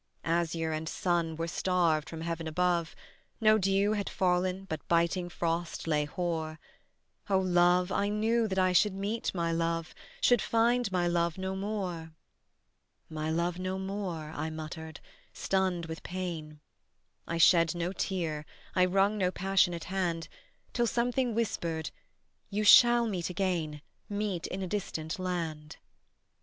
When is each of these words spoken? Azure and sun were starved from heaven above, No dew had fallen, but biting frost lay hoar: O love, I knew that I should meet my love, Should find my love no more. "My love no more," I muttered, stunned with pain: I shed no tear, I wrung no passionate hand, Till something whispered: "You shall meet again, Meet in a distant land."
Azure 0.25 0.71
and 0.71 0.89
sun 0.89 1.35
were 1.35 1.47
starved 1.47 2.09
from 2.09 2.21
heaven 2.21 2.47
above, 2.47 2.95
No 3.39 3.59
dew 3.59 3.93
had 3.93 4.09
fallen, 4.09 4.65
but 4.65 4.87
biting 4.87 5.29
frost 5.29 5.85
lay 5.85 6.05
hoar: 6.05 6.59
O 7.29 7.37
love, 7.37 7.91
I 7.91 8.09
knew 8.09 8.47
that 8.47 8.57
I 8.57 8.71
should 8.71 8.95
meet 8.95 9.31
my 9.35 9.51
love, 9.51 9.93
Should 10.19 10.41
find 10.41 10.91
my 10.91 11.07
love 11.07 11.37
no 11.37 11.55
more. 11.55 12.13
"My 13.11 13.29
love 13.29 13.59
no 13.59 13.77
more," 13.77 14.31
I 14.35 14.49
muttered, 14.49 14.99
stunned 15.33 15.85
with 15.85 16.01
pain: 16.01 16.61
I 17.27 17.37
shed 17.37 17.75
no 17.75 17.93
tear, 17.93 18.43
I 18.73 18.85
wrung 18.85 19.19
no 19.19 19.29
passionate 19.29 19.83
hand, 19.83 20.27
Till 20.73 20.87
something 20.87 21.35
whispered: 21.35 21.91
"You 22.49 22.63
shall 22.63 23.05
meet 23.05 23.29
again, 23.29 23.83
Meet 24.09 24.47
in 24.47 24.63
a 24.63 24.67
distant 24.67 25.19
land." 25.19 25.77